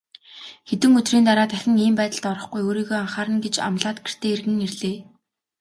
[0.69, 4.97] Хэдэн өдрийн дараа дахин ийм байдалд орохгүй, өөрийгөө анхаарна гэж амлаад гэртээ эргэн ирлээ.